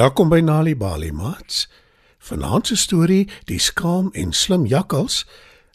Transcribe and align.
Welkom 0.00 0.30
by 0.32 0.38
Nali 0.40 0.72
Bali 0.76 1.10
Mats. 1.12 1.68
Vanaand 2.18 2.66
se 2.66 2.76
storie, 2.76 3.28
Die 3.44 3.58
skaam 3.60 4.06
en 4.16 4.30
slim 4.32 4.62
jakkals, 4.66 5.26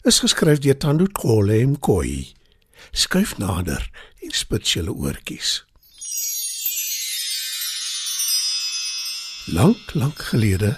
is 0.02 0.18
geskryf 0.18 0.58
deur 0.64 0.74
Tando 0.82 1.06
Kole 1.14 1.60
Mkoi. 1.66 2.32
Skuif 2.90 3.36
nader 3.38 3.84
en 4.26 4.34
spits 4.34 4.72
julle 4.74 4.90
oortjies. 4.90 5.52
Lank, 9.54 9.94
lank 9.94 10.26
gelede 10.32 10.72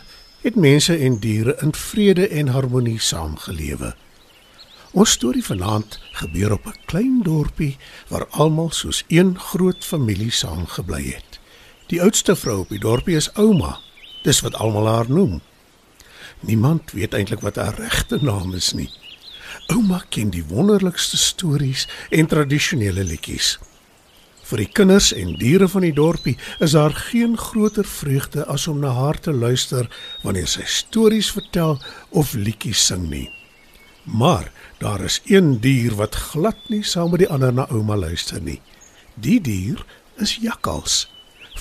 het 0.44 0.60
mense 0.66 0.98
en 0.98 1.16
diere 1.24 1.56
in 1.64 1.72
vrede 1.72 2.28
en 2.28 2.52
harmonie 2.52 3.00
saamgelewe. 3.00 3.94
Ons 4.92 5.16
storie 5.16 5.44
vanaand 5.44 5.96
gebeur 6.20 6.52
op 6.52 6.66
'n 6.66 6.84
klein 6.84 7.22
dorpie 7.22 7.78
waar 8.12 8.28
almal 8.28 8.70
soos 8.70 9.04
een 9.08 9.38
groot 9.38 9.84
familie 9.84 10.30
saamgebly 10.30 11.04
het. 11.16 11.27
Die 11.88 12.02
oudste 12.04 12.34
vrou 12.36 12.58
op 12.60 12.72
die 12.72 12.80
dorpie 12.80 13.16
is 13.16 13.30
ouma. 13.40 13.78
Dis 14.26 14.42
wat 14.44 14.58
almal 14.60 14.88
haar 14.90 15.08
noem. 15.08 15.38
Niemand 16.44 16.92
weet 16.92 17.14
eintlik 17.16 17.40
wat 17.40 17.56
haar 17.56 17.78
regte 17.80 18.18
naam 18.20 18.52
is 18.54 18.74
nie. 18.76 18.90
Ouma 19.72 20.02
ken 20.12 20.28
die 20.34 20.44
wonderlikste 20.50 21.16
stories 21.16 21.86
en 22.12 22.28
tradisionele 22.28 23.06
liedjies. 23.08 23.56
Vir 24.48 24.64
die 24.64 24.68
kinders 24.68 25.10
en 25.16 25.32
diere 25.40 25.68
van 25.68 25.88
die 25.88 25.94
dorpie 25.96 26.36
is 26.60 26.76
daar 26.76 26.92
geen 27.08 27.40
groter 27.40 27.88
vreugde 27.88 28.44
as 28.44 28.68
om 28.68 28.84
na 28.84 28.92
haar 28.92 29.16
te 29.20 29.32
luister 29.32 29.88
wanneer 30.22 30.48
sy 30.48 30.68
stories 30.68 31.32
vertel 31.32 31.80
of 32.12 32.36
liedjies 32.36 32.84
sing 32.92 33.08
nie. 33.08 33.28
Maar 34.04 34.52
daar 34.80 35.00
is 35.08 35.22
een 35.24 35.56
dier 35.64 35.96
wat 35.96 36.16
glad 36.32 36.68
nie 36.68 36.84
saam 36.84 37.16
met 37.16 37.24
die 37.24 37.32
ander 37.32 37.52
na 37.52 37.68
ouma 37.72 37.96
luister 37.96 38.44
nie. 38.44 38.60
Die 39.16 39.40
dier 39.40 39.84
is 40.20 40.36
jakkals 40.44 41.06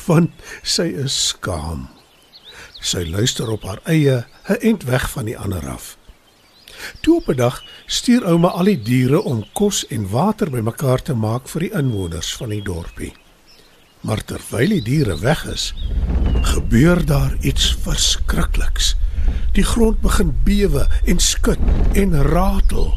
want 0.07 0.31
sy 0.63 0.87
is 1.05 1.15
skaam. 1.33 1.87
Sy 2.81 3.03
luister 3.09 3.49
op 3.51 3.63
haar 3.67 3.81
eie, 3.85 4.25
'n 4.49 4.59
ent 4.61 4.83
weg 4.83 5.09
van 5.11 5.25
die 5.25 5.37
ander 5.37 5.69
af. 5.69 5.97
Toe 7.01 7.15
op 7.17 7.27
'n 7.29 7.35
dag 7.35 7.63
stuur 7.85 8.25
ouma 8.25 8.47
al 8.47 8.63
die 8.63 8.81
diere 8.81 9.21
om 9.21 9.45
kos 9.53 9.87
en 9.87 10.09
water 10.09 10.49
bymekaar 10.49 11.01
te 11.01 11.13
maak 11.13 11.47
vir 11.47 11.61
die 11.61 11.73
inwoners 11.73 12.33
van 12.35 12.49
die 12.49 12.61
dorpie. 12.61 13.13
Maar 14.01 14.23
terwyl 14.23 14.69
die 14.69 14.81
diere 14.81 15.19
weg 15.19 15.45
is, 15.45 15.73
gebeur 16.41 17.05
daar 17.05 17.35
iets 17.41 17.75
verskrikliks. 17.81 18.95
Die 19.51 19.63
grond 19.63 20.01
begin 20.01 20.31
bewe 20.43 20.87
en 21.05 21.19
skud 21.19 21.59
en 21.93 22.21
ratel. 22.23 22.93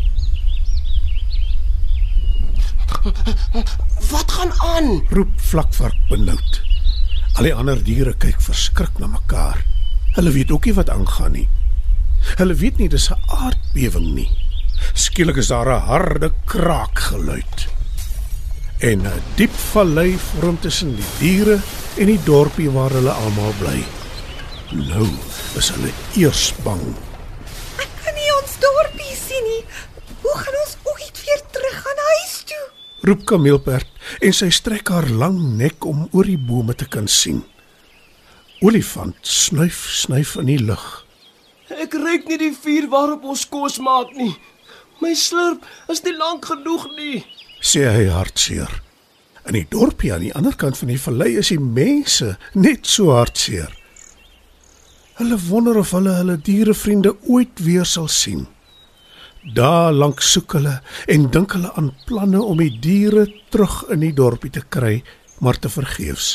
Wat 4.11 4.31
gaan 4.31 4.53
aan? 4.53 5.07
Roep 5.09 5.33
vlakvark 5.37 5.97
benoud. 6.09 6.50
Al 7.39 7.47
die 7.47 7.55
ander 7.55 7.79
diere 7.85 8.15
kyk 8.19 8.41
verskrik 8.43 8.99
na 8.99 9.07
mekaar. 9.07 9.61
Hulle 10.17 10.33
weet 10.35 10.51
ook 10.51 10.65
nie 10.67 10.75
wat 10.75 10.91
aangaan 10.91 11.33
nie. 11.33 11.49
Hulle 12.37 12.55
weet 12.55 12.79
nie 12.79 12.89
dis 12.89 13.11
'n 13.11 13.21
aardbewing 13.27 14.15
nie. 14.15 14.31
Skielik 14.95 15.37
is 15.37 15.49
daar 15.49 15.69
'n 15.69 15.87
harde 15.87 16.33
kraak 16.45 16.99
geluid. 16.99 17.69
En 18.79 19.07
'n 19.07 19.23
diep 19.37 19.55
vallei 19.73 20.19
vorm 20.19 20.59
tussen 20.61 20.97
die 20.97 21.11
diere 21.19 21.59
en 21.97 22.07
die 22.07 22.23
dorpie 22.25 22.71
waar 22.71 22.91
hulle 22.91 23.11
almal 23.11 23.55
bly. 23.59 23.85
Nou 24.73 25.09
is 25.57 25.71
hulle 25.71 25.93
eers 26.17 26.55
bang. 26.65 26.83
Ek 27.79 27.91
kan 28.05 28.15
nie 28.15 28.31
ons 28.43 28.55
dorpie 28.59 29.17
sien 29.27 29.45
nie. 29.45 29.65
Hoe 30.23 30.37
gaan 30.39 30.57
ons 30.65 30.77
ooit 30.83 31.25
weer 31.25 31.43
terug 31.51 31.77
gaan 31.83 31.97
huis 31.97 31.99
toe? 31.99 32.00
Roep 33.01 33.23
Kameelperd 33.25 33.89
en 34.21 34.35
sy 34.37 34.51
strek 34.53 34.91
haar 34.93 35.07
lang 35.09 35.39
nek 35.57 35.87
om 35.89 36.03
oor 36.13 36.27
die 36.29 36.37
bome 36.37 36.75
te 36.77 36.85
kan 36.85 37.07
sien. 37.09 37.39
Olifant 38.61 39.17
snuif 39.25 39.87
snuif 40.03 40.35
in 40.43 40.51
die 40.51 40.59
lug. 40.61 40.85
Ek 41.73 41.97
ruik 41.97 42.29
nie 42.29 42.37
die 42.43 42.53
vuur 42.53 42.91
waarop 42.93 43.25
ons 43.33 43.47
kos 43.49 43.79
maak 43.81 44.13
nie. 44.19 44.35
My 45.01 45.15
slurp 45.17 45.65
is 45.89 46.05
nie 46.05 46.13
lank 46.19 46.45
genoeg 46.51 46.85
nie. 46.99 47.25
sê 47.61 47.87
hy 47.89 48.07
hartseer. 48.13 48.69
In 49.49 49.57
die 49.57 49.67
dorpie 49.69 50.13
aan 50.13 50.25
die 50.27 50.35
ander 50.37 50.57
kant 50.57 50.77
van 50.77 50.93
die 50.93 51.01
vallei 51.01 51.35
is 51.41 51.49
die 51.53 51.61
mense 51.61 52.35
net 52.53 52.85
so 52.85 53.15
hartseer. 53.17 53.73
Hulle 55.21 55.41
wonder 55.49 55.81
of 55.81 55.93
hulle 55.97 56.19
hulle 56.21 56.37
dierevriende 56.37 57.17
ooit 57.29 57.65
weer 57.65 57.89
sal 57.89 58.09
sien. 58.09 58.47
Daar 59.41 59.93
lank 59.93 60.21
soek 60.21 60.53
hulle 60.53 60.83
en 61.09 61.31
dink 61.33 61.55
hulle 61.57 61.71
aan 61.73 61.95
planne 62.05 62.43
om 62.45 62.59
die 62.61 62.75
diere 62.77 63.25
terug 63.49 63.87
in 63.89 64.03
die 64.05 64.13
dorpie 64.13 64.51
te 64.53 64.61
kry, 64.69 65.01
maar 65.41 65.57
te 65.57 65.71
vergeefs. 65.73 66.35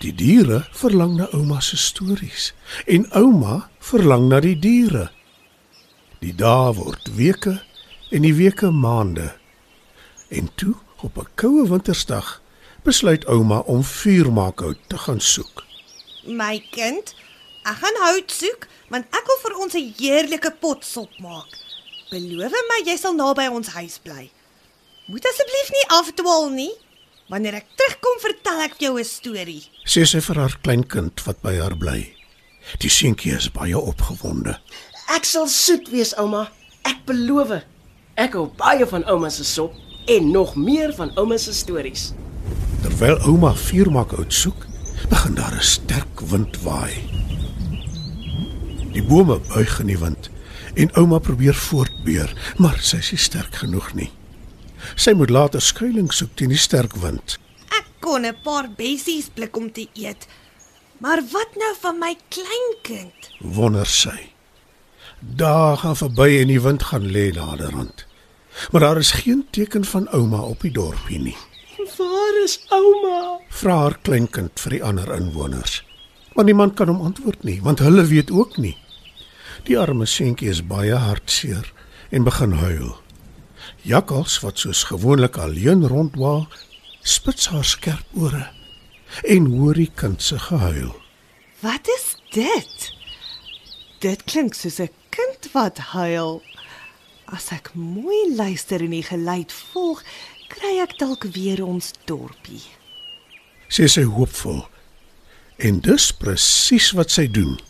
Die 0.00 0.12
diere 0.16 0.62
verlang 0.72 1.18
na 1.18 1.28
ouma 1.36 1.60
se 1.60 1.76
stories 1.76 2.54
en 2.88 3.04
ouma 3.12 3.68
verlang 3.84 4.30
na 4.32 4.40
die 4.40 4.56
diere. 4.56 5.10
Die 6.24 6.32
dae 6.32 6.72
word 6.76 7.12
weke 7.16 7.58
en 8.10 8.24
die 8.24 8.34
weke 8.34 8.72
maande. 8.72 9.34
En 10.32 10.48
toe, 10.56 10.74
op 11.04 11.18
'n 11.18 11.28
koue 11.34 11.68
wintersdag, 11.68 12.40
besluit 12.82 13.26
ouma 13.26 13.58
om 13.58 13.84
vuurmaakhout 13.84 14.78
te 14.88 14.98
gaan 14.98 15.20
soek. 15.20 15.64
My 16.26 16.64
kind, 16.70 17.14
ek 17.64 17.76
gaan 17.76 17.96
hout 18.08 18.30
soek 18.32 18.68
want 18.88 19.04
ek 19.10 19.26
wil 19.26 19.40
vir 19.42 19.56
ons 19.56 19.74
'n 19.74 19.94
heerlike 19.98 20.56
potsop 20.60 21.10
maak. 21.18 21.69
Beloof 22.10 22.54
my 22.66 22.80
jy 22.82 22.96
sal 22.98 23.14
naby 23.14 23.44
ons 23.54 23.68
huis 23.76 24.00
bly. 24.02 24.24
Moet 25.06 25.26
asseblief 25.30 25.68
nie 25.70 25.84
afdwaal 25.94 26.48
nie. 26.50 26.72
Wanneer 27.30 27.60
ek 27.60 27.68
terugkom, 27.78 28.16
vertel 28.18 28.62
ek 28.64 28.80
jou 28.82 28.98
'n 28.98 29.04
storie. 29.06 29.62
Sê 29.86 30.02
sy 30.02 30.18
vir 30.18 30.40
haar 30.42 30.56
kleinkind 30.62 31.22
wat 31.26 31.38
by 31.42 31.54
haar 31.54 31.76
bly. 31.78 32.10
Die 32.80 32.90
seentjie 32.90 33.36
is 33.36 33.48
baie 33.48 33.78
opgewonde. 33.78 34.58
Ek 35.14 35.24
sal 35.24 35.46
soet 35.46 35.88
wees, 35.90 36.12
ouma. 36.18 36.50
Ek 36.84 37.06
beloof. 37.06 37.62
Ek 38.16 38.32
hou 38.34 38.50
baie 38.58 38.86
van 38.86 39.04
ouma 39.04 39.30
se 39.30 39.44
sop 39.44 39.72
en 40.08 40.32
nog 40.32 40.56
meer 40.56 40.92
van 40.92 41.12
ouma 41.16 41.38
se 41.38 41.52
stories. 41.52 42.12
Terwyl 42.82 43.22
ouma 43.22 43.54
vuurmaakhout 43.54 44.32
soek, 44.32 44.66
begin 45.08 45.34
daar 45.34 45.54
'n 45.54 45.62
sterk 45.62 46.20
wind 46.20 46.58
waai. 46.62 47.06
Die 48.92 49.02
bome 49.02 49.38
buig 49.38 49.80
in 49.80 49.86
die 49.86 49.98
wind 49.98 50.30
en 50.74 50.92
ouma 50.96 51.18
probeer 51.18 51.54
voortbeer, 51.54 52.54
maar 52.58 52.78
sy 52.80 52.96
is 52.96 53.10
nie 53.10 53.20
sterk 53.20 53.54
genoeg 53.62 53.94
nie. 53.94 54.10
Sy 54.96 55.12
moet 55.12 55.30
later 55.30 55.62
skuilings 55.62 56.20
soek 56.20 56.36
teen 56.36 56.52
die 56.54 56.60
sterk 56.60 56.96
wind. 57.02 57.38
Ek 57.76 57.86
kon 58.00 58.26
'n 58.26 58.36
paar 58.44 58.68
bessies 58.76 59.28
blik 59.28 59.56
om 59.56 59.72
te 59.72 59.88
eet. 59.94 60.26
Maar 60.98 61.22
wat 61.32 61.56
nou 61.56 61.74
van 61.80 61.98
my 61.98 62.14
kleinkind? 62.28 63.30
Wonder 63.40 63.86
sy. 63.86 64.32
Dae 65.20 65.76
gaan 65.76 65.96
verby 65.96 66.40
en 66.40 66.48
die 66.48 66.60
wind 66.60 66.82
gaan 66.82 67.06
lê 67.12 67.30
naderhand. 67.32 68.06
Maar 68.70 68.80
daar 68.80 68.98
is 68.98 69.10
geen 69.10 69.46
teken 69.50 69.84
van 69.84 70.08
ouma 70.08 70.40
op 70.40 70.60
die 70.60 70.72
dorpie 70.72 71.18
nie. 71.18 71.36
Waar 71.96 72.42
is 72.44 72.58
ouma? 72.68 73.38
Vra 73.48 73.76
haar 73.76 73.98
kleinkind 74.02 74.60
vir 74.60 74.70
die 74.70 74.82
ander 74.84 75.14
inwoners. 75.14 75.80
Maar 76.34 76.44
niemand 76.44 76.74
kan 76.74 76.88
hom 76.88 77.00
antwoord 77.00 77.42
nie, 77.42 77.62
want 77.62 77.78
hulle 77.78 78.04
weet 78.04 78.30
ook 78.30 78.56
nie. 78.56 78.76
Die 79.68 79.76
arme 79.78 80.06
seentjie 80.06 80.48
is 80.48 80.62
baie 80.64 80.96
hartseer 80.96 81.66
en 82.10 82.24
begin 82.24 82.52
huil. 82.60 82.94
Jakkals 83.84 84.38
wat 84.44 84.62
soos 84.62 84.86
gewoonlik 84.88 85.36
alleen 85.36 85.86
rondwaal, 85.88 86.46
spits 87.02 87.50
haar 87.52 87.64
skerp 87.64 88.06
ore 88.16 88.46
en 89.26 89.46
hoor 89.50 89.74
die 89.74 89.90
kind 89.94 90.22
se 90.22 90.38
gehuil. 90.38 90.94
Wat 91.60 91.88
is 91.96 92.14
dit? 92.32 92.90
Dit 94.00 94.24
klink 94.24 94.54
soos 94.54 94.80
'n 94.80 94.90
kind 95.10 95.52
wat 95.52 95.78
huil. 95.78 96.42
As 97.24 97.50
ek 97.52 97.74
mooi 97.74 98.34
luister 98.34 98.80
en 98.80 98.90
die 98.90 99.02
geluid 99.02 99.52
volg, 99.52 100.02
kry 100.48 100.80
ek 100.80 100.98
dalk 100.98 101.24
weer 101.34 101.64
ons 101.64 101.92
dorpie. 102.04 102.62
Sê 103.68 103.86
sy 103.88 104.02
hoopvol. 104.02 104.66
En 105.58 105.80
dis 105.80 106.12
presies 106.12 106.90
wat 106.92 107.10
sy 107.10 107.26
doen. 107.30 107.60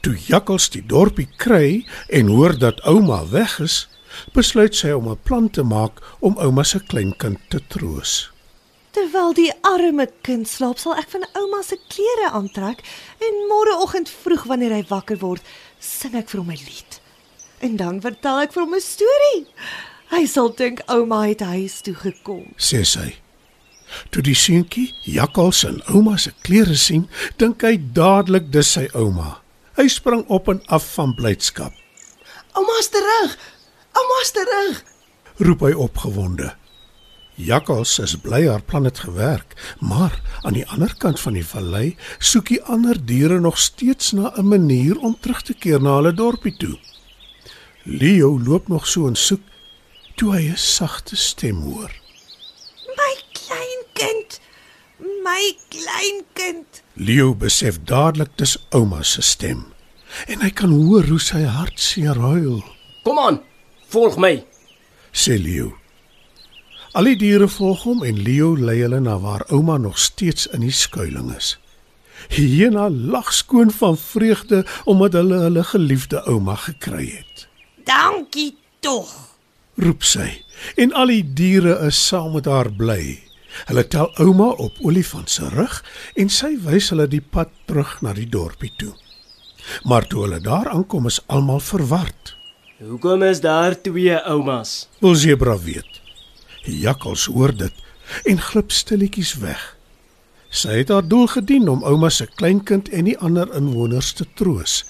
Toe 0.00 0.14
Jakkals 0.26 0.68
die 0.70 0.82
dorpie 0.86 1.28
kry 1.36 1.84
en 2.08 2.28
hoor 2.28 2.58
dat 2.58 2.80
ouma 2.88 3.22
weg 3.30 3.60
is, 3.60 3.88
besluit 4.32 4.74
sy 4.74 4.90
om 4.90 5.08
'n 5.08 5.18
plan 5.22 5.50
te 5.50 5.62
maak 5.62 6.00
om 6.20 6.38
ouma 6.38 6.62
se 6.62 6.78
kleinkind 6.78 7.38
te 7.48 7.60
troos. 7.68 8.30
Terwyl 8.94 9.32
die 9.34 9.52
arme 9.60 10.06
kind 10.22 10.48
slaap, 10.48 10.78
sal 10.78 10.94
ek 10.94 11.10
van 11.10 11.24
ouma 11.34 11.62
se 11.62 11.76
klere 11.88 12.30
aantrek 12.30 12.78
en 13.18 13.40
môreoggend 13.50 14.08
vroeg 14.08 14.44
wanneer 14.44 14.70
hy 14.70 14.84
wakker 14.88 15.18
word, 15.18 15.42
sing 15.80 16.14
ek 16.14 16.28
vir 16.28 16.40
hom 16.40 16.50
'n 16.50 16.64
lied. 16.68 17.00
En 17.60 17.76
dan 17.76 18.00
vertel 18.00 18.40
ek 18.40 18.52
vir 18.52 18.62
hom 18.62 18.74
'n 18.74 18.80
storie. 18.80 19.46
Hy 20.10 20.26
sal 20.26 20.54
dink 20.54 20.80
ouma 20.86 21.26
het 21.26 21.40
huis 21.40 21.80
toe 21.80 21.94
gekom. 21.94 22.54
sê 22.56 22.84
sy. 22.84 23.16
Toe 24.10 24.22
die 24.22 24.34
seentjie 24.34 24.94
Jakkals 25.02 25.64
en 25.64 25.82
ouma 25.88 26.16
se 26.16 26.32
klere 26.42 26.76
sien, 26.76 27.08
dink 27.36 27.62
hy 27.62 27.76
dadelik 27.92 28.52
dis 28.52 28.72
sy 28.72 28.88
ouma. 28.94 29.43
Hy 29.74 29.88
spring 29.90 30.22
op 30.30 30.48
en 30.48 30.60
af 30.66 30.84
van 30.94 31.14
blydskap. 31.14 31.72
Ouma's 32.54 32.88
terug. 32.88 33.38
Ouma's 33.92 34.30
terug. 34.30 34.84
Roep 35.42 35.64
hy 35.66 35.72
opgewonde. 35.72 36.52
Jakkals 37.34 37.96
is 37.98 38.14
bly 38.22 38.44
haar 38.46 38.62
plan 38.62 38.84
het 38.86 38.98
gewerk, 39.02 39.56
maar 39.82 40.20
aan 40.46 40.54
die 40.54 40.66
ander 40.70 40.94
kant 41.02 41.18
van 41.20 41.34
die 41.34 41.46
vallei 41.46 41.96
soek 42.22 42.52
die 42.52 42.60
ander 42.70 43.00
diere 43.06 43.40
nog 43.42 43.58
steeds 43.58 44.12
na 44.14 44.30
'n 44.36 44.48
manier 44.48 44.98
om 44.98 45.16
terug 45.20 45.42
te 45.42 45.54
keer 45.54 45.82
na 45.82 45.96
hulle 45.96 46.14
dorpie 46.14 46.56
toe. 46.56 46.78
Leo 47.82 48.38
loop 48.38 48.68
nog 48.68 48.86
so 48.86 49.06
en 49.06 49.16
soek 49.16 49.42
toe 50.14 50.32
hy 50.36 50.44
'n 50.50 50.56
sagte 50.56 51.16
stem 51.16 51.60
hoor. 51.60 51.90
My 52.96 53.14
klein 53.32 53.82
kind. 53.92 54.40
My 55.24 55.54
klein 55.72 56.24
kind. 56.36 56.82
Leo 57.00 57.32
besef 57.34 57.78
dadelik 57.88 58.34
dis 58.36 58.58
ouma 58.76 59.00
se 59.02 59.22
stem 59.24 59.62
en 60.30 60.44
hy 60.44 60.50
kan 60.54 60.70
hoor 60.70 61.08
hoe 61.08 61.18
sy 61.18 61.40
hartseer 61.48 62.20
huil. 62.20 62.60
Kom 63.06 63.18
aan, 63.18 63.40
volg 63.90 64.18
my. 64.20 64.36
sê 65.10 65.38
Leo. 65.40 65.72
Al 66.94 67.08
die 67.08 67.16
diere 67.24 67.48
volg 67.50 67.86
hom 67.88 68.04
en 68.06 68.20
Leo 68.22 68.52
lei 68.54 68.76
hulle 68.82 69.00
na 69.00 69.16
waar 69.18 69.46
ouma 69.48 69.78
nog 69.80 69.98
steeds 69.98 70.46
in 70.52 70.62
die 70.62 70.74
skuilings 70.74 71.36
is. 71.36 71.48
Hyena 72.36 72.90
lag 72.92 73.32
skoon 73.32 73.72
van 73.72 73.96
vreugde 73.98 74.62
omdat 74.84 75.16
hulle 75.18 75.40
hulle 75.48 75.64
geliefde 75.72 76.22
ouma 76.28 76.54
gekry 76.68 77.08
het. 77.16 77.48
Dankie 77.88 78.54
tog. 78.84 79.10
Roep 79.80 80.04
sy 80.04 80.30
en 80.76 80.92
al 80.92 81.10
die 81.16 81.24
diere 81.24 81.80
is 81.88 81.98
saam 81.98 82.36
met 82.36 82.46
haar 82.46 82.70
bly. 82.70 83.23
Hulle 83.68 83.86
tel 83.88 84.10
ouma 84.22 84.50
op 84.60 84.78
olifant 84.82 85.30
se 85.30 85.48
rug 85.48 85.80
en 86.14 86.30
sy 86.30 86.54
wys 86.64 86.90
hulle 86.92 87.06
die 87.10 87.22
pad 87.22 87.52
terug 87.68 88.00
na 88.02 88.14
die 88.16 88.28
dorpie 88.28 88.72
toe. 88.78 88.92
Maar 89.88 90.06
toe 90.06 90.26
hulle 90.26 90.40
daar 90.44 90.68
aankom 90.72 91.06
is 91.06 91.20
almal 91.26 91.60
verward. 91.60 92.34
Hoekom 92.84 93.22
is 93.22 93.40
daar 93.40 93.80
twee 93.80 94.16
oumas? 94.28 94.88
Wil 95.00 95.14
Zebra 95.14 95.58
weet. 95.58 96.00
Jakkals 96.64 97.24
hoor 97.24 97.54
dit 97.56 97.72
en 98.24 98.40
glip 98.40 98.72
stilletjies 98.72 99.34
weg. 99.40 99.62
Sy 100.54 100.80
het 100.82 100.90
haar 100.92 101.06
doel 101.08 101.26
gedien 101.26 101.68
om 101.68 101.84
ouma 101.84 102.10
se 102.10 102.26
kleinkind 102.26 102.88
en 102.94 103.08
die 103.08 103.16
ander 103.18 103.50
inwoners 103.56 104.12
te 104.12 104.26
troos. 104.38 104.82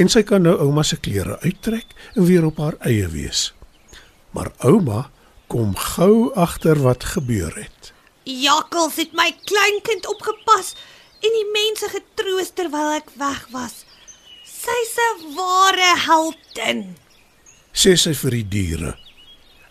En 0.00 0.08
sy 0.08 0.22
kan 0.26 0.42
nou 0.42 0.56
ouma 0.64 0.82
se 0.82 0.96
klere 0.96 1.36
uittrek 1.44 1.92
en 2.14 2.24
weer 2.26 2.46
op 2.48 2.58
haar 2.62 2.78
eie 2.88 3.08
wees. 3.12 3.52
Maar 4.32 4.50
ouma 4.64 5.06
kom 5.46 5.76
gou 5.76 6.32
agter 6.34 6.80
wat 6.82 7.04
gebeur 7.04 7.54
het. 7.54 7.92
Jakkals 8.26 8.96
het 8.98 9.12
my 9.14 9.30
kleinkind 9.46 10.06
opgepas 10.10 10.72
en 11.22 11.30
die 11.30 11.48
mense 11.54 11.86
getroos 11.92 12.50
terwyl 12.58 12.96
ek 12.98 13.12
weg 13.20 13.44
was. 13.54 13.84
Sy's 14.42 14.94
'n 14.98 15.34
ware 15.36 15.92
heldin. 16.06 16.96
Sê 17.72 17.94
sy 17.94 18.14
vir 18.14 18.30
die 18.30 18.48
diere. 18.48 18.98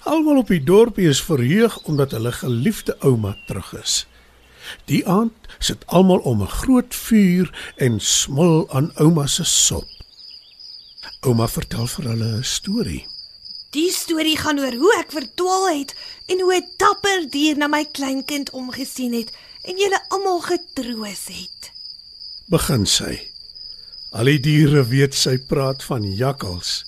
Almal 0.06 0.38
op 0.38 0.48
die 0.48 0.64
dorpie 0.64 1.10
is 1.10 1.22
verheug 1.22 1.78
omdat 1.84 2.12
hulle 2.12 2.32
geliefde 2.32 2.96
ouma 3.02 3.36
terug 3.48 3.74
is. 3.74 4.06
Die 4.86 5.04
aand 5.08 5.36
sit 5.60 5.84
almal 5.88 6.24
om 6.24 6.42
'n 6.42 6.48
groot 6.48 6.96
vuur 6.96 7.52
en 7.76 8.00
smil 8.00 8.70
aan 8.72 8.92
ouma 8.96 9.28
se 9.28 9.44
sop. 9.44 9.88
Ouma 11.28 11.48
vertel 11.48 11.88
vir 11.88 12.06
hulle 12.10 12.38
'n 12.38 12.44
storie. 12.44 13.06
Die 13.76 13.92
storie 13.92 14.38
gaan 14.40 14.60
oor 14.64 14.76
hoe 14.80 14.92
ek 15.02 15.10
verdwaal 15.12 15.66
het 15.68 15.92
en 16.32 16.40
hoe 16.40 16.54
'n 16.56 16.68
dapper 16.80 17.26
dier 17.32 17.58
na 17.58 17.68
my 17.68 17.84
kleinkind 17.84 18.50
omgesien 18.50 19.14
het 19.14 19.32
en 19.68 19.76
julle 19.78 20.00
almal 20.08 20.40
getroos 20.42 21.24
het. 21.28 21.72
Begin 22.48 22.86
sy. 22.86 23.20
Al 24.12 24.32
die 24.32 24.40
diere 24.40 24.86
weet 24.88 25.14
sy 25.14 25.38
praat 25.38 25.84
van 25.84 26.08
jakkals 26.08 26.86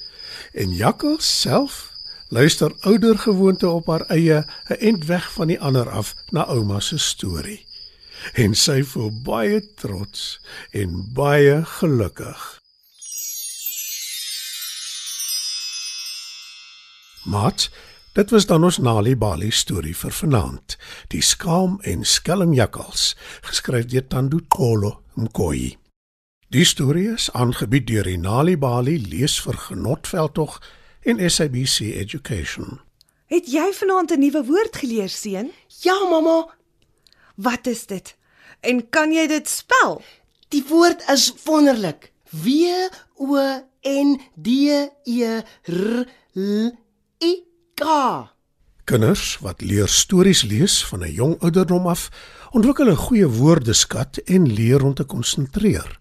en 0.54 0.72
jakkals 0.72 1.28
self 1.39 1.92
luister 2.30 2.72
ouer 2.81 3.18
gewoonte 3.18 3.68
op 3.68 3.88
haar 3.88 4.06
eie 4.07 4.45
'n 4.69 4.80
end 4.80 5.06
weg 5.06 5.31
van 5.33 5.48
die 5.48 5.60
ander 5.60 5.90
af 5.90 6.16
na 6.31 6.45
ouma 6.45 6.80
se 6.80 6.98
storie. 6.98 7.66
En 8.33 8.56
sy 8.56 8.83
voel 8.83 9.12
baie 9.24 9.74
trots 9.75 10.40
en 10.72 11.13
baie 11.13 11.66
gelukkig. 11.66 12.62
Mat, 17.27 17.68
dit 18.15 18.29
was 18.31 18.45
dan 18.47 18.63
ons 18.63 18.77
Nali 18.79 19.15
Bali 19.19 19.51
storie 19.51 19.95
vir 19.95 20.13
vanaand. 20.15 20.77
Die 21.12 21.21
skaam 21.21 21.77
en 21.83 22.06
skelm 22.07 22.53
jakkals, 22.56 23.15
geskryf 23.45 23.85
deur 23.91 24.07
Tando 24.07 24.39
Xolo 24.47 24.94
Mkoyi. 25.19 25.75
Die 26.50 26.63
storie 26.65 27.09
is 27.13 27.27
aangebied 27.35 27.88
deur 27.91 28.07
die 28.07 28.18
Nali 28.18 28.56
Bali 28.57 28.95
lees 29.09 29.35
vir 29.44 29.57
genotveldtog 29.68 30.62
en 31.03 31.19
SABC 31.29 31.91
Education. 32.00 32.79
Het 33.27 33.51
jy 33.51 33.68
vanaand 33.75 34.12
'n 34.12 34.19
nuwe 34.19 34.44
woord 34.45 34.75
geleer, 34.77 35.09
seun? 35.09 35.51
Ja, 35.83 35.97
mamma, 36.09 36.47
Wat 37.35 37.68
is 37.68 37.85
dit? 37.85 38.15
En 38.62 38.89
kan 38.89 39.12
jy 39.13 39.27
dit 39.27 39.47
spel? 39.50 40.01
die 40.50 40.63
woord 40.69 41.03
is 41.12 41.33
wonderlik. 41.45 42.12
W 42.31 42.47
O 43.15 43.35
N 43.83 44.19
D 44.35 44.47
E 45.03 45.41
R 45.65 46.06
L 46.35 46.71
I 47.18 47.42
K. 47.74 47.81
Kinders 48.84 49.38
wat 49.42 49.62
leer 49.62 49.88
stories 49.88 50.44
lees 50.46 50.86
van 50.86 51.04
'n 51.04 51.12
jong 51.12 51.42
ouderdom 51.42 51.88
af, 51.88 52.10
ontwikkel 52.52 52.90
'n 52.90 52.96
goeie 52.96 53.28
woordeskat 53.28 54.18
en 54.18 54.54
leer 54.54 54.84
om 54.84 54.94
te 54.94 55.04
konsentreer. 55.04 56.00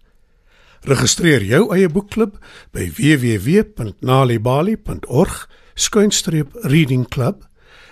Registreer 0.80 1.42
jou 1.42 1.74
eie 1.74 1.88
boekklub 1.88 2.44
by 2.70 2.90
www.nalibali.org 2.90 5.50
skuinstreep 5.74 6.54
reading 6.54 7.08
club 7.08 7.48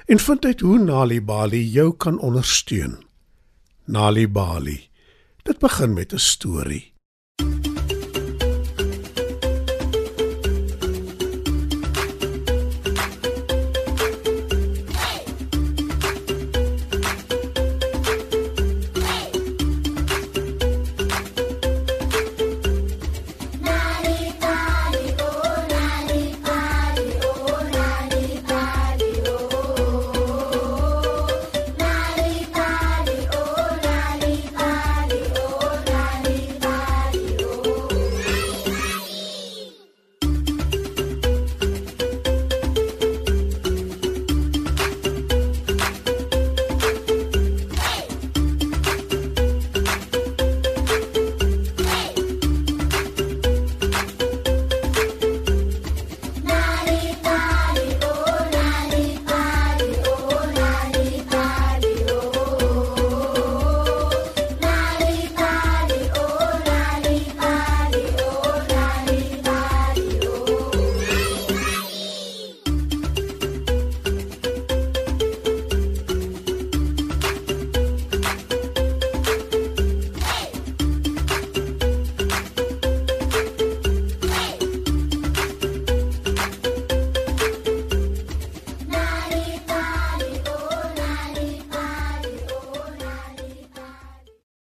en 0.06 0.18
vind 0.18 0.44
uit 0.44 0.60
hoe 0.60 0.78
Nalibali 0.78 1.70
jou 1.70 1.96
kan 1.96 2.18
ondersteun. 2.18 3.04
Nalibali. 3.84 4.88
Dit 5.42 5.58
begin 5.58 5.92
met 5.92 6.12
'n 6.12 6.18
storie. 6.18 6.93